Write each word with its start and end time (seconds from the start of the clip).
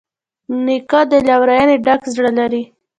نیکه 0.65 1.01
د 1.11 1.13
لورینې 1.27 1.75
ډک 1.85 2.01
زړه 2.13 2.31
لري. 2.39 2.63